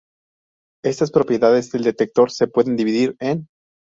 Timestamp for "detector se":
1.83-2.47